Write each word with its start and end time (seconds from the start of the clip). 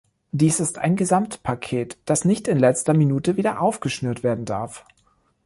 Dies 0.31 0.59
ist 0.59 0.79
ein 0.79 0.95
Gesamtpaket, 0.95 1.95
das 2.05 2.25
nicht 2.25 2.47
in 2.47 2.57
letzter 2.57 2.95
Minute 2.95 3.37
wieder 3.37 3.61
aufgeschnürt 3.61 4.23
werden 4.23 4.45
darf! 4.45 4.83